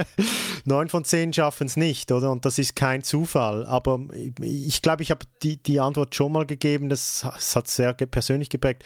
[0.65, 2.31] neun von zehn schaffen es nicht, oder?
[2.31, 3.65] Und das ist kein Zufall.
[3.65, 3.99] Aber
[4.41, 6.89] ich glaube, ich habe die, die Antwort schon mal gegeben.
[6.89, 8.83] Das, das hat sehr persönlich geprägt.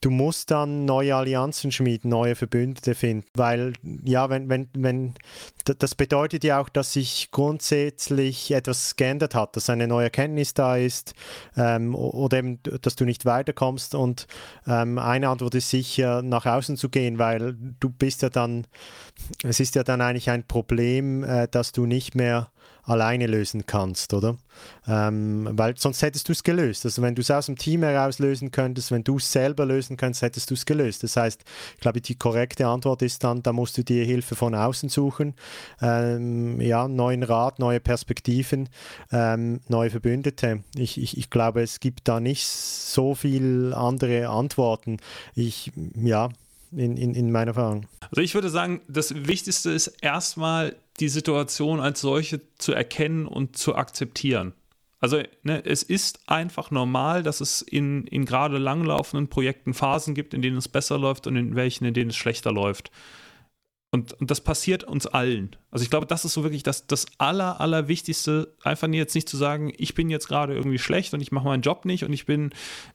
[0.00, 3.26] Du musst dann neue Allianzen schmieden, neue Verbündete finden.
[3.34, 3.72] Weil,
[4.04, 5.14] ja, wenn, wenn, wenn,
[5.64, 10.76] das bedeutet ja auch, dass sich grundsätzlich etwas geändert hat, dass eine neue Erkenntnis da
[10.76, 11.14] ist
[11.56, 14.26] ähm, oder eben, dass du nicht weiterkommst und
[14.66, 18.66] ähm, eine Antwort ist sicher, nach außen zu gehen, weil du bist ja dann,
[19.42, 22.50] es ist ja dann eigentlich ein Problem, äh, dass du nicht mehr
[22.86, 24.36] alleine lösen kannst, oder?
[24.86, 26.84] Ähm, weil sonst hättest du es gelöst.
[26.84, 29.96] Also wenn du es aus dem Team heraus lösen könntest, wenn du es selber lösen
[29.96, 31.02] könntest, hättest du es gelöst.
[31.02, 31.42] Das heißt,
[31.74, 35.34] ich glaube, die korrekte Antwort ist dann, da musst du dir Hilfe von außen suchen.
[35.80, 38.68] Ähm, ja, neuen Rat, neue Perspektiven,
[39.10, 40.62] ähm, neue Verbündete.
[40.76, 44.98] Ich, ich, ich glaube, es gibt da nicht so viele andere Antworten.
[45.34, 46.28] Ich, ja,
[46.76, 47.86] in, in, in meiner Erfahrung.
[48.10, 53.56] Also ich würde sagen, das Wichtigste ist erstmal die Situation als solche zu erkennen und
[53.56, 54.52] zu akzeptieren.
[55.00, 60.32] Also ne, es ist einfach normal, dass es in, in gerade langlaufenden Projekten Phasen gibt,
[60.32, 62.90] in denen es besser läuft und in welchen, in denen es schlechter läuft.
[63.90, 65.56] Und, und, das passiert uns allen.
[65.74, 69.36] Also ich glaube, das ist so wirklich das, das Aller, Allerwichtigste, einfach jetzt nicht zu
[69.36, 72.26] sagen, ich bin jetzt gerade irgendwie schlecht und ich mache meinen Job nicht und ich
[72.26, 72.50] bin,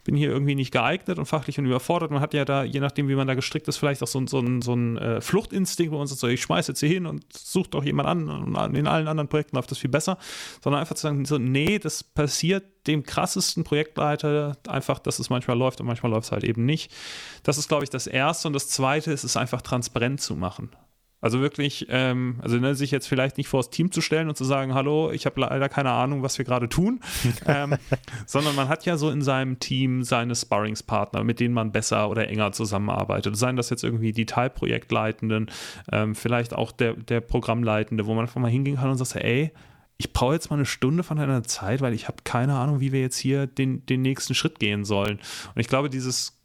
[0.06, 2.10] bin hier irgendwie nicht geeignet und fachlich und überfordert.
[2.10, 4.42] Man hat ja da, je nachdem, wie man da gestrickt ist, vielleicht auch so, so,
[4.62, 7.70] so einen äh, Fluchtinstinkt, wo man sagt, so, ich schmeiße jetzt hier hin und suche
[7.70, 10.18] doch jemand an und in allen anderen Projekten läuft das viel besser.
[10.64, 15.58] Sondern einfach zu sagen, so, nee, das passiert dem krassesten Projektleiter einfach, dass es manchmal
[15.58, 16.94] läuft und manchmal läuft es halt eben nicht.
[17.44, 18.48] Das ist, glaube ich, das Erste.
[18.48, 20.70] Und das Zweite ist es einfach transparent zu machen.
[21.22, 24.38] Also wirklich, ähm, also ne, sich jetzt vielleicht nicht vor das Team zu stellen und
[24.38, 27.02] zu sagen, hallo, ich habe leider keine Ahnung, was wir gerade tun,
[27.46, 27.76] ähm,
[28.26, 32.30] sondern man hat ja so in seinem Team seine Sparringspartner, mit denen man besser oder
[32.30, 33.36] enger zusammenarbeitet.
[33.36, 35.52] Seien das jetzt irgendwie die Teilprojektleitenden,
[35.92, 39.52] ähm, vielleicht auch der, der Programmleitende, wo man einfach mal hingehen kann und sagt, ey,
[39.98, 42.94] ich brauche jetzt mal eine Stunde von deiner Zeit, weil ich habe keine Ahnung, wie
[42.94, 45.20] wir jetzt hier den, den nächsten Schritt gehen sollen.
[45.54, 46.39] Und ich glaube, dieses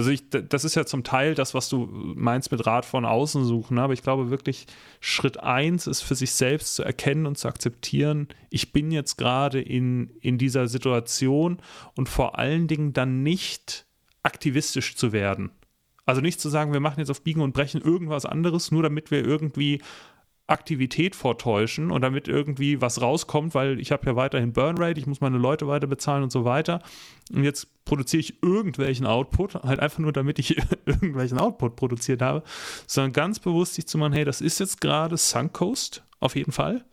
[0.00, 3.44] also ich, das ist ja zum Teil das, was du meinst mit Rat von außen
[3.44, 3.82] suchen, ne?
[3.82, 4.66] aber ich glaube wirklich,
[4.98, 9.60] Schritt eins ist für sich selbst zu erkennen und zu akzeptieren, ich bin jetzt gerade
[9.60, 11.58] in, in dieser Situation
[11.96, 13.84] und vor allen Dingen dann nicht
[14.22, 15.50] aktivistisch zu werden.
[16.06, 19.10] Also nicht zu sagen, wir machen jetzt auf Biegen und Brechen irgendwas anderes, nur damit
[19.10, 19.82] wir irgendwie
[20.50, 25.20] Aktivität vortäuschen und damit irgendwie was rauskommt, weil ich habe ja weiterhin Burnrate, ich muss
[25.20, 26.82] meine Leute weiter bezahlen und so weiter.
[27.32, 32.42] Und jetzt produziere ich irgendwelchen Output, halt einfach nur, damit ich irgendwelchen Output produziert habe,
[32.86, 36.84] sondern ganz bewusst sich zu machen, hey, das ist jetzt gerade Suncoast, auf jeden Fall.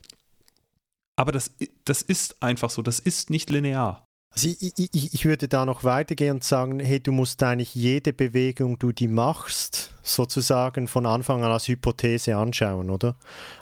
[1.15, 4.06] Aber das, das ist einfach so, das ist nicht linear.
[4.29, 8.13] Also ich, ich, ich, würde da noch weitergehen und sagen, hey, du musst eigentlich jede
[8.13, 13.15] Bewegung, du die machst, sozusagen von Anfang an als Hypothese anschauen, oder?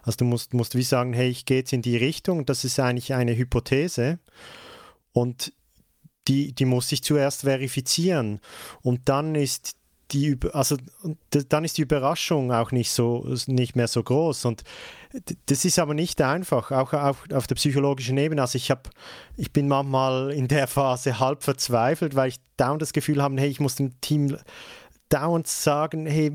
[0.03, 2.79] Also du musst, musst wie sagen, hey, ich gehe jetzt in die Richtung, das ist
[2.79, 4.19] eigentlich eine Hypothese
[5.13, 5.53] und
[6.27, 8.41] die, die muss ich zuerst verifizieren
[8.81, 9.77] und dann ist
[10.11, 10.77] die, also
[11.49, 14.63] dann ist die Überraschung auch nicht so nicht mehr so groß und
[15.45, 18.41] das ist aber nicht einfach, auch auf, auf der psychologischen Ebene.
[18.41, 18.89] Also ich habe,
[19.37, 23.49] ich bin manchmal in der Phase halb verzweifelt, weil ich dauernd das Gefühl habe, hey,
[23.49, 24.37] ich muss dem Team
[25.09, 26.31] dauernd sagen, hey,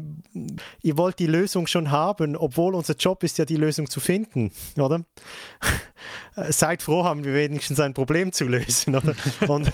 [0.82, 4.52] ihr wollt die Lösung schon haben, obwohl unser Job ist ja die Lösung zu finden,
[4.76, 5.04] oder?
[6.48, 9.14] Seid froh, haben wir wenigstens ein Problem zu lösen, oder?
[9.48, 9.72] Und,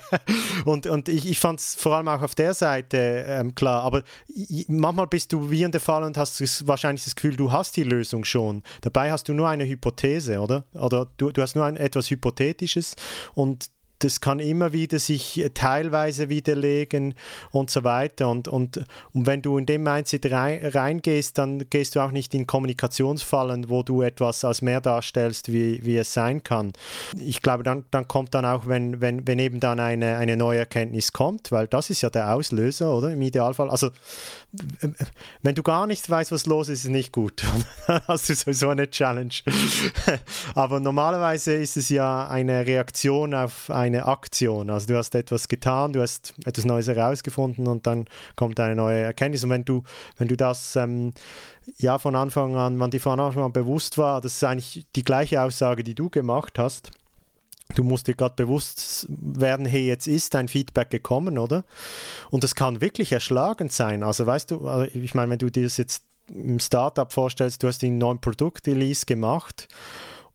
[0.64, 4.02] und, und ich, ich fand es vor allem auch auf der Seite ähm, klar, aber
[4.68, 7.82] manchmal bist du wie in der Fall und hast wahrscheinlich das Gefühl, du hast die
[7.82, 8.62] Lösung schon.
[8.80, 10.64] Dabei hast du nur eine Hypothese, oder?
[10.72, 12.94] Oder du, du hast nur ein, etwas Hypothetisches
[13.34, 17.14] und das kann immer wieder sich teilweise widerlegen
[17.50, 18.28] und so weiter.
[18.28, 22.32] Und, und, und wenn du in dem Mindset rein, reingehst, dann gehst du auch nicht
[22.34, 26.72] in Kommunikationsfallen, wo du etwas als mehr darstellst, wie, wie es sein kann.
[27.18, 30.60] Ich glaube, dann, dann kommt dann auch, wenn, wenn, wenn eben dann eine, eine neue
[30.60, 33.10] Erkenntnis kommt, weil das ist ja der Auslöser, oder?
[33.10, 33.70] Im Idealfall.
[33.70, 33.90] Also,
[35.42, 37.42] wenn du gar nicht weißt, was los ist, ist es nicht gut.
[37.86, 39.34] Dann hast du sowieso eine Challenge.
[40.54, 44.70] Aber normalerweise ist es ja eine Reaktion auf eine eine Aktion.
[44.70, 49.00] Also du hast etwas getan, du hast etwas Neues herausgefunden und dann kommt eine neue
[49.00, 49.44] Erkenntnis.
[49.44, 49.82] Und wenn du,
[50.16, 51.12] wenn du das ähm,
[51.78, 55.04] ja von Anfang an, man dir von Anfang an bewusst war, das ist eigentlich die
[55.04, 56.90] gleiche Aussage, die du gemacht hast.
[57.74, 61.64] Du musst dir gerade bewusst werden, hey, jetzt ist dein Feedback gekommen, oder?
[62.30, 64.02] Und das kann wirklich erschlagend sein.
[64.02, 67.68] Also weißt du, also ich meine, wenn du dir das jetzt im Startup vorstellst, du
[67.68, 69.68] hast den neuen Produkt-Release gemacht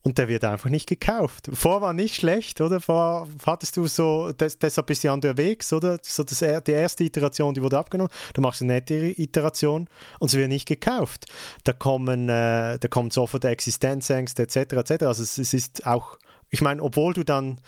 [0.04, 1.50] und der wird einfach nicht gekauft.
[1.54, 2.82] Vor war nicht schlecht, oder?
[2.82, 5.98] Vor hattest du so, des, deshalb bist du unterwegs, oder?
[6.02, 8.12] So das, die erste Iteration, die wurde abgenommen.
[8.34, 9.88] Du machst eine nette Iteration
[10.20, 11.26] und sie wird nicht gekauft.
[11.63, 14.58] Da kommen, äh, da kommen sofort Existenzängste etc.
[14.74, 15.04] etc.
[15.06, 16.18] Also es, es ist auch,
[16.50, 17.60] ich meine, obwohl du dann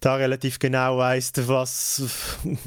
[0.00, 2.02] da relativ genau weißt, was,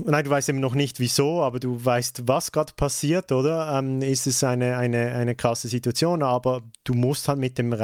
[0.05, 3.77] nein, du weißt eben noch nicht wieso, aber du weißt, was gerade passiert, oder?
[3.77, 7.75] Ähm, ist es eine, eine, eine krasse Situation, aber du musst halt mit dem,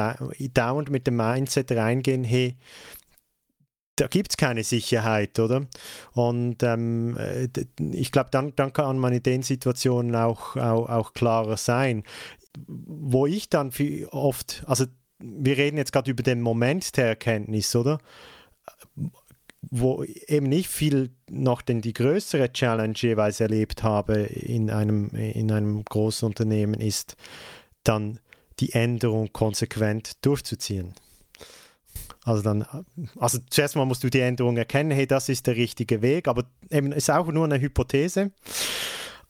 [0.53, 2.57] dauernd mit dem Mindset reingehen, hey,
[3.95, 5.65] da gibt es keine Sicherheit, oder?
[6.13, 7.49] Und ähm, äh,
[7.91, 12.03] ich glaube, dann, dann kann man in den Situationen auch, auch, auch klarer sein.
[12.67, 13.71] Wo ich dann
[14.11, 14.85] oft, also
[15.19, 17.99] wir reden jetzt gerade über den Moment der Erkenntnis, oder?
[19.61, 25.51] Wo eben nicht viel noch denn die größere Challenge jeweils erlebt habe in einem, in
[25.51, 27.15] einem großen Unternehmen ist,
[27.83, 28.19] dann
[28.59, 30.93] die Änderung konsequent durchzuziehen.
[32.23, 32.65] Also dann,
[33.17, 36.43] also zuerst mal musst du die Änderung erkennen, hey, das ist der richtige Weg, aber
[36.69, 38.31] eben ist auch nur eine Hypothese.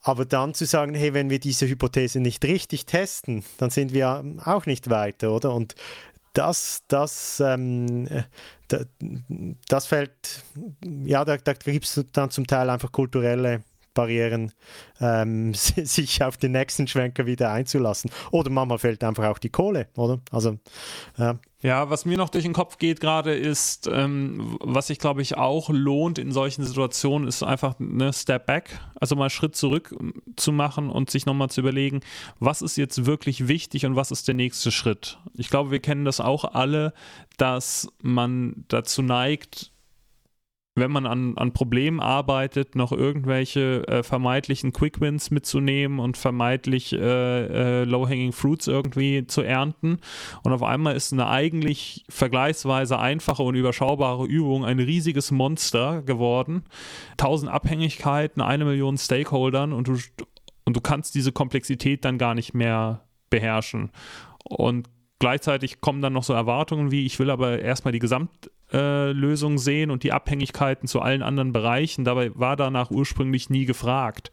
[0.02, 4.24] Aber dann zu sagen, hey, wenn wir diese Hypothese nicht richtig testen, dann sind wir
[4.46, 5.54] auch nicht weiter, oder?
[5.54, 5.76] Und
[6.34, 8.08] das, das, ähm,
[9.68, 10.44] das fällt,
[11.04, 13.64] ja, da, da gibt es dann zum Teil einfach kulturelle
[14.00, 14.54] Barrieren,
[15.02, 18.10] ähm, sich auf den nächsten Schwenker wieder einzulassen.
[18.32, 20.22] Oder manchmal fällt einfach auch die Kohle, oder?
[20.32, 20.58] Also,
[21.18, 21.38] ja.
[21.62, 25.36] Ja, was mir noch durch den Kopf geht gerade ist, ähm, was sich, glaube ich,
[25.36, 30.14] auch lohnt in solchen Situationen, ist einfach eine Step Back, also mal Schritt zurück ähm,
[30.38, 32.00] zu machen und sich nochmal zu überlegen,
[32.40, 35.18] was ist jetzt wirklich wichtig und was ist der nächste Schritt.
[35.34, 36.94] Ich glaube, wir kennen das auch alle,
[37.36, 39.74] dass man dazu neigt,
[40.80, 46.94] wenn man an, an Problemen arbeitet, noch irgendwelche äh, vermeintlichen Quick Wins mitzunehmen und vermeintlich
[46.94, 47.00] äh,
[47.82, 50.00] äh, Low-Hanging Fruits irgendwie zu ernten.
[50.44, 56.64] Und auf einmal ist eine eigentlich vergleichsweise einfache und überschaubare Übung ein riesiges Monster geworden.
[57.18, 59.98] Tausend Abhängigkeiten, eine Million Stakeholdern und du,
[60.66, 63.92] und du kannst diese Komplexität dann gar nicht mehr beherrschen.
[64.44, 64.90] Und
[65.20, 69.90] gleichzeitig kommen dann noch so Erwartungen wie, ich will aber erstmal die Gesamt Lösung sehen
[69.90, 72.04] und die Abhängigkeiten zu allen anderen Bereichen.
[72.04, 74.32] Dabei war danach ursprünglich nie gefragt.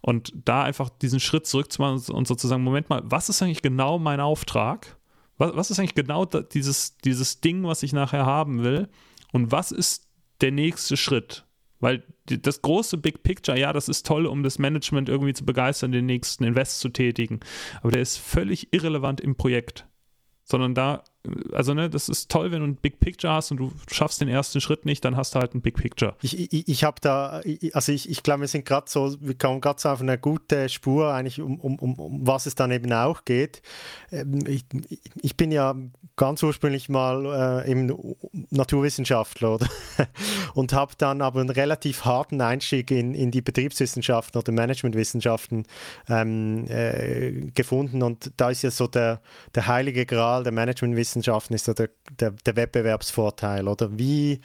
[0.00, 4.20] Und da einfach diesen Schritt zurückzumachen und sozusagen, Moment mal, was ist eigentlich genau mein
[4.20, 4.96] Auftrag?
[5.36, 8.88] Was, was ist eigentlich genau dieses, dieses Ding, was ich nachher haben will?
[9.32, 10.08] Und was ist
[10.40, 11.44] der nächste Schritt?
[11.80, 15.92] Weil das große Big Picture, ja, das ist toll, um das Management irgendwie zu begeistern,
[15.92, 17.40] den nächsten Invest zu tätigen.
[17.82, 19.86] Aber der ist völlig irrelevant im Projekt.
[20.44, 21.04] Sondern da
[21.52, 24.28] also ne, das ist toll, wenn du ein Big Picture hast und du schaffst den
[24.28, 26.14] ersten Schritt nicht, dann hast du halt ein Big Picture.
[26.22, 27.40] Ich, ich, ich habe da,
[27.72, 30.68] also ich, ich glaube, wir sind gerade so, wir kommen gerade so auf eine gute
[30.68, 33.62] Spur eigentlich, um, um, um, um was es dann eben auch geht.
[34.12, 34.64] Ähm, ich,
[35.20, 35.74] ich bin ja
[36.16, 38.16] ganz ursprünglich mal äh, eben
[38.50, 39.68] Naturwissenschaftler oder?
[40.54, 45.66] und habe dann aber einen relativ harten Einstieg in, in die Betriebswissenschaften oder Managementwissenschaften
[46.08, 49.20] ähm, äh, gefunden und da ist ja so der,
[49.54, 51.88] der heilige Gral der Managementwissenschaften Wissenschaften ist so der,
[52.20, 53.98] der, der, Wettbewerbsvorteil, oder?
[53.98, 54.40] Wie,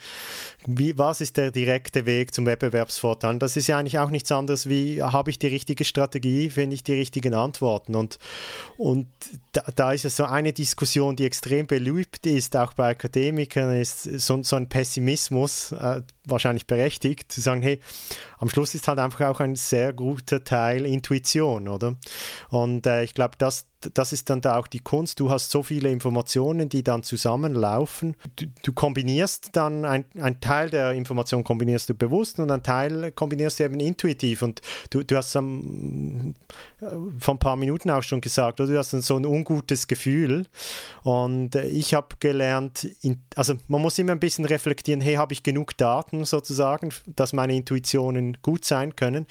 [0.66, 3.38] wie, was ist der direkte Weg zum Wettbewerbsvorteil?
[3.38, 6.82] Das ist ja eigentlich auch nichts anderes wie, habe ich die richtige Strategie, finde ich
[6.82, 7.94] die richtigen Antworten?
[7.94, 8.18] Und,
[8.78, 9.08] und
[9.52, 14.04] da, da ist es so eine Diskussion, die extrem beliebt ist, auch bei Akademikern, ist
[14.04, 17.80] so, so ein Pessimismus, äh, wahrscheinlich berechtigt, zu sagen, hey,
[18.38, 21.96] am Schluss ist halt einfach auch ein sehr guter Teil Intuition, oder?
[22.50, 25.20] Und äh, ich glaube, das, das ist dann da auch die Kunst.
[25.20, 28.16] Du hast so viele Informationen, die dann zusammenlaufen.
[28.36, 33.12] Du, du kombinierst dann ein, ein Teil der Information kombinierst du bewusst und ein Teil
[33.12, 34.42] kombinierst du eben intuitiv.
[34.42, 34.60] Und
[34.90, 36.34] du, du hast am,
[37.18, 38.72] vor ein paar Minuten auch schon gesagt, oder?
[38.72, 40.46] du hast so ein ungutes Gefühl.
[41.02, 42.88] Und äh, ich habe gelernt,
[43.36, 47.54] also man muss immer ein bisschen reflektieren, hey, habe ich genug Daten sozusagen, dass meine
[47.54, 49.26] Intuitionen gut sein können.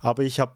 [0.00, 0.54] Aber ich habe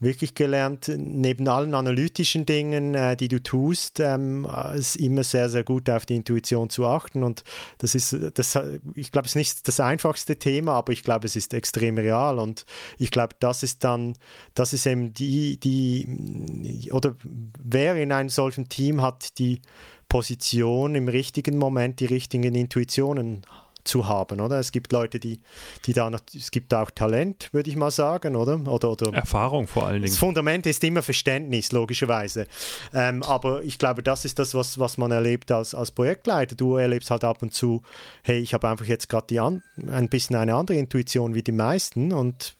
[0.00, 5.62] wirklich gelernt, neben allen analytischen Dingen, äh, die du tust, ähm, ist immer sehr, sehr
[5.62, 7.22] gut auf die Intuition zu achten.
[7.22, 7.44] Und
[7.78, 8.58] das ist, das,
[8.94, 12.38] ich glaube, es ist nicht das einfachste Thema, aber ich glaube, es ist extrem real.
[12.38, 12.64] Und
[12.98, 14.14] ich glaube, das ist dann,
[14.54, 17.14] das ist eben die, die, oder
[17.62, 19.60] wer in einem solchen Team hat die
[20.08, 23.42] Position im richtigen Moment, die richtigen Intuitionen
[23.84, 24.58] zu haben, oder?
[24.58, 25.40] Es gibt Leute, die,
[25.86, 28.60] die da, es gibt auch Talent, würde ich mal sagen, oder?
[28.66, 30.12] oder, oder Erfahrung vor allen Dingen.
[30.12, 32.46] Das Fundament ist immer Verständnis, logischerweise.
[32.94, 36.56] Ähm, aber ich glaube, das ist das, was, was man erlebt als, als Projektleiter.
[36.56, 37.82] Du erlebst halt ab und zu,
[38.22, 42.56] hey, ich habe einfach jetzt gerade ein bisschen eine andere Intuition wie die meisten und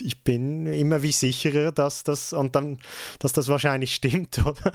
[0.00, 2.78] ich bin immer wie sicherer, dass das und dann,
[3.18, 4.72] dass das wahrscheinlich stimmt, oder?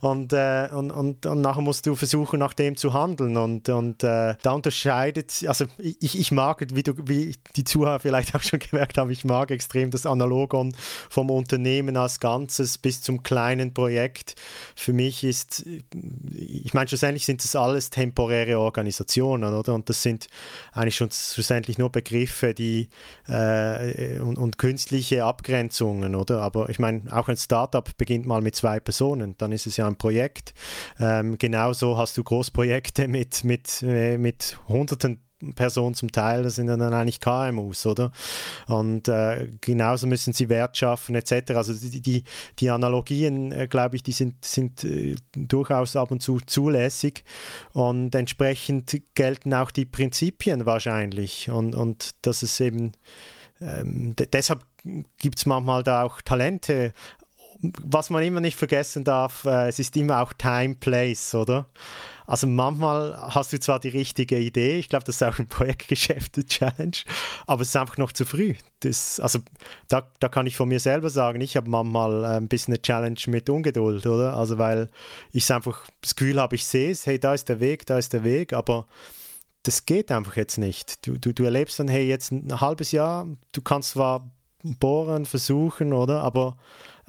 [0.00, 3.36] Und, äh, und, und, und nachher musst du versuchen, nach dem zu handeln.
[3.36, 8.34] Und, und äh, da unterscheidet, also ich, ich mag, wie, du, wie die Zuhörer vielleicht
[8.34, 10.74] auch schon gemerkt haben, ich mag extrem das Analogon
[11.08, 14.34] vom Unternehmen als Ganzes bis zum kleinen Projekt.
[14.74, 15.64] Für mich ist,
[16.34, 19.74] ich meine, schlussendlich sind das alles temporäre Organisationen, oder?
[19.74, 20.28] Und das sind
[20.72, 22.88] eigentlich schon schlussendlich nur Begriffe, die
[23.28, 26.40] äh, und, und und künstliche Abgrenzungen, oder?
[26.40, 29.86] Aber ich meine, auch ein Startup beginnt mal mit zwei Personen, dann ist es ja
[29.86, 30.54] ein Projekt.
[30.98, 35.20] Ähm, genauso hast du Großprojekte mit, mit, äh, mit Hunderten
[35.54, 38.10] Person zum Teil, das sind dann eigentlich KMUs, oder?
[38.66, 41.52] Und äh, genauso müssen sie Wert schaffen, etc.
[41.52, 42.24] Also die, die,
[42.58, 47.22] die Analogien, äh, glaube ich, die sind, sind äh, durchaus ab und zu zulässig
[47.72, 52.92] und entsprechend gelten auch die Prinzipien wahrscheinlich und, und dass es eben
[53.60, 54.60] ähm, deshalb
[55.18, 56.92] gibt es manchmal da auch Talente.
[57.60, 61.66] Was man immer nicht vergessen darf, äh, es ist immer auch Time, Place, oder?
[62.28, 66.36] Also manchmal hast du zwar die richtige Idee, ich glaube, das ist auch ein Projektgeschäft,
[66.36, 66.98] eine Challenge,
[67.46, 68.54] aber es ist einfach noch zu früh.
[68.80, 69.38] Das, also
[69.88, 72.82] da, da kann ich von mir selber sagen, ich habe manchmal äh, ein bisschen eine
[72.82, 74.36] Challenge mit Ungeduld, oder?
[74.36, 74.90] Also weil
[75.32, 78.12] ich einfach das Gefühl habe, ich sehe es, hey, da ist der Weg, da ist
[78.12, 78.86] der Weg, aber
[79.62, 81.06] das geht einfach jetzt nicht.
[81.06, 84.30] Du, du, du erlebst dann, hey, jetzt ein halbes Jahr, du kannst zwar
[84.62, 86.22] bohren, versuchen, oder?
[86.22, 86.56] Aber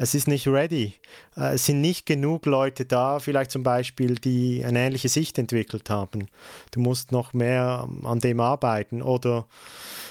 [0.02, 0.94] es ist nicht ready.
[1.36, 5.90] Äh, es sind nicht genug Leute da, vielleicht zum Beispiel, die eine ähnliche Sicht entwickelt
[5.90, 6.28] haben.
[6.72, 9.46] Du musst noch mehr an dem arbeiten oder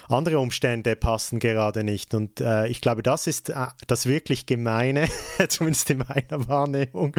[0.09, 2.13] andere Umstände passen gerade nicht.
[2.13, 5.09] Und äh, ich glaube, das ist äh, das wirklich Gemeine,
[5.49, 7.17] zumindest in meiner Wahrnehmung,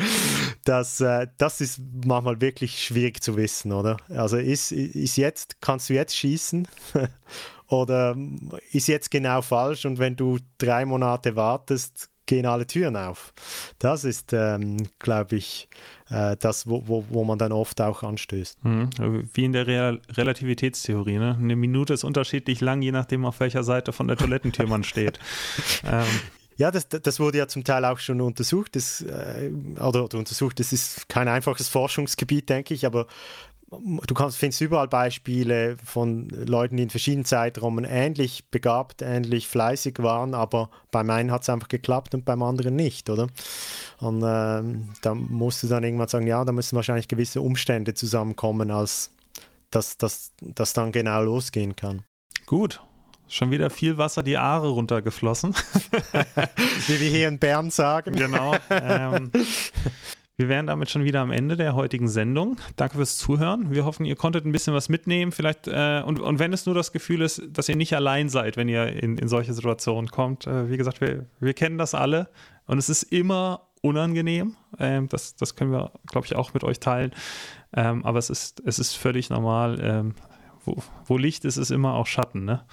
[0.63, 3.97] dass äh, das ist manchmal wirklich schwierig zu wissen, oder?
[4.09, 6.67] Also ist, ist jetzt, kannst du jetzt schießen?
[7.67, 8.17] Oder
[8.71, 13.33] ist jetzt genau falsch und wenn du drei Monate wartest, gehen alle Türen auf.
[13.79, 15.67] Das ist, ähm, glaube ich,
[16.11, 18.63] äh, das, wo, wo, wo man dann oft auch anstößt.
[18.63, 18.89] Mhm.
[19.33, 21.17] Wie in der Real Relativitätstheorie.
[21.17, 21.35] Ne?
[21.39, 25.19] Eine Minute ist unterschiedlich lang, je nachdem, auf welcher Seite von der Toilettentür man steht.
[25.85, 26.05] ähm.
[26.55, 28.75] Ja, das, das wurde ja zum Teil auch schon untersucht.
[28.75, 29.49] Das, äh,
[29.79, 33.07] oder, oder untersucht, das ist kein einfaches Forschungsgebiet, denke ich, aber
[33.71, 39.99] du kannst, findest überall Beispiele von Leuten, die in verschiedenen Zeiträumen ähnlich begabt, ähnlich fleißig
[39.99, 43.27] waren, aber beim einen hat es einfach geklappt und beim anderen nicht, oder?
[43.99, 48.71] Und ähm, da musst du dann irgendwann sagen, ja, da müssen wahrscheinlich gewisse Umstände zusammenkommen,
[48.71, 49.11] als
[49.71, 52.03] dass das dann genau losgehen kann.
[52.47, 52.81] Gut,
[53.31, 55.53] Schon wieder viel Wasser die Aare runtergeflossen.
[56.87, 58.15] Wie wir hier in Bern sagen.
[58.15, 58.55] Genau.
[58.71, 59.31] Ähm,
[60.39, 62.55] wir wären damit schon wieder am Ende der heutigen Sendung.
[62.77, 63.71] Danke fürs Zuhören.
[63.71, 65.33] Wir hoffen, ihr konntet ein bisschen was mitnehmen.
[65.33, 68.55] Vielleicht, äh, und, und wenn es nur das Gefühl ist, dass ihr nicht allein seid,
[68.55, 70.47] wenn ihr in, in solche Situationen kommt.
[70.47, 72.29] Äh, wie gesagt, wir, wir kennen das alle
[72.67, 74.55] und es ist immer unangenehm.
[74.79, 77.11] Ähm, das, das können wir, glaube ich, auch mit euch teilen.
[77.75, 79.77] Ähm, aber es ist, es ist völlig normal.
[79.81, 80.15] Ähm,
[80.65, 82.45] wo, wo, Licht ist, ist immer auch Schatten.
[82.45, 82.63] Ne?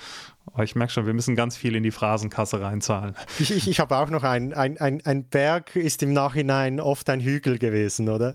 [0.47, 3.15] Aber ich merke schon, wir müssen ganz viel in die Phrasenkasse reinzahlen.
[3.39, 7.09] Ich, ich, ich habe auch noch ein, ein, ein, ein Berg ist im Nachhinein oft
[7.11, 8.35] ein Hügel gewesen, oder?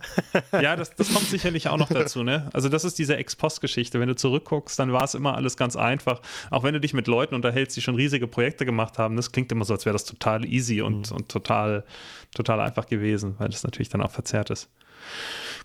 [0.51, 2.23] ja, das, das kommt sicherlich auch noch dazu.
[2.23, 2.49] Ne?
[2.53, 3.99] Also das ist diese Ex-Post-Geschichte.
[3.99, 6.21] Wenn du zurückguckst, dann war es immer alles ganz einfach.
[6.49, 9.51] Auch wenn du dich mit Leuten unterhältst, die schon riesige Projekte gemacht haben, das klingt
[9.51, 11.17] immer so, als wäre das total easy und, mhm.
[11.17, 11.85] und total,
[12.33, 14.69] total einfach gewesen, weil das natürlich dann auch verzerrt ist.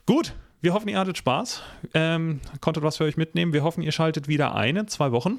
[0.06, 1.62] Gut, wir hoffen, ihr hattet Spaß,
[1.94, 3.52] ähm, konntet was für euch mitnehmen.
[3.52, 5.38] Wir hoffen, ihr schaltet wieder ein in zwei Wochen.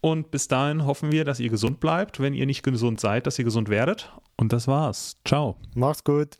[0.00, 2.20] Und bis dahin hoffen wir, dass ihr gesund bleibt.
[2.20, 4.12] Wenn ihr nicht gesund seid, dass ihr gesund werdet.
[4.36, 5.16] Und das war's.
[5.24, 5.56] Ciao.
[5.74, 6.36] Mach's gut.